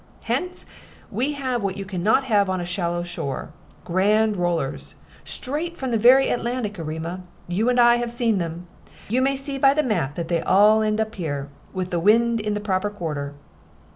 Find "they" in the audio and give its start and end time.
10.27-10.41